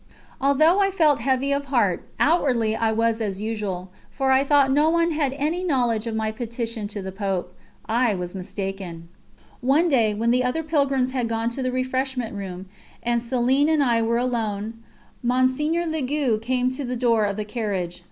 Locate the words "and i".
13.69-14.01